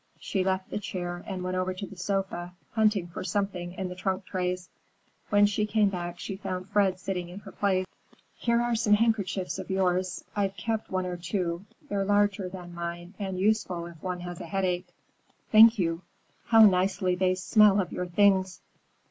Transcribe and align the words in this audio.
She 0.19 0.43
left 0.43 0.71
the 0.71 0.79
chair 0.79 1.23
and 1.27 1.43
went 1.43 1.55
over 1.55 1.75
to 1.75 1.85
the 1.85 1.95
sofa, 1.95 2.55
hunting 2.71 3.05
for 3.05 3.23
something 3.23 3.73
in 3.73 3.87
the 3.87 3.93
trunk 3.93 4.25
trays. 4.25 4.67
When 5.29 5.45
she 5.45 5.67
came 5.67 5.89
back 5.89 6.17
she 6.19 6.37
found 6.37 6.69
Fred 6.69 6.99
sitting 6.99 7.29
in 7.29 7.41
her 7.41 7.51
place. 7.51 7.85
"Here 8.33 8.59
are 8.59 8.73
some 8.75 8.93
handkerchiefs 8.95 9.59
of 9.59 9.69
yours. 9.69 10.23
I've 10.35 10.57
kept 10.57 10.89
one 10.89 11.05
or 11.05 11.17
two. 11.17 11.65
They're 11.87 12.03
larger 12.03 12.49
than 12.49 12.73
mine 12.73 13.13
and 13.19 13.37
useful 13.39 13.85
if 13.85 14.01
one 14.01 14.21
has 14.21 14.41
a 14.41 14.47
headache." 14.47 14.87
"Thank 15.51 15.77
you. 15.77 16.01
How 16.47 16.65
nicely 16.65 17.13
they 17.13 17.35
smell 17.35 17.79
of 17.79 17.91
your 17.91 18.07
things!" 18.07 18.59